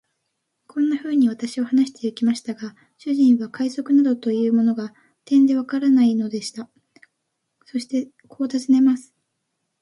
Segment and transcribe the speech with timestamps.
[0.65, 6.71] こんなふうに私は話してゆきましたが、主人は海賊などというものが、てんでわからないのでした。
[7.65, 9.13] そしてこう尋ねます。